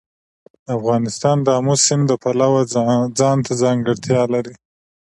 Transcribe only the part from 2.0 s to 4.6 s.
د پلوه ځانته ځانګړتیا لري.